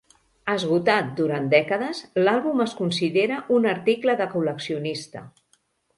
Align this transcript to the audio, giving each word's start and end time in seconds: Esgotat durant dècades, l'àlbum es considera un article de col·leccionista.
Esgotat 0.51 1.11
durant 1.19 1.49
dècades, 1.51 2.01
l'àlbum 2.23 2.65
es 2.65 2.75
considera 2.79 3.37
un 3.59 3.69
article 3.77 4.17
de 4.23 4.29
col·leccionista. 4.33 5.23